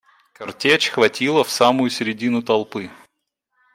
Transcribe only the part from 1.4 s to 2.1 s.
в самую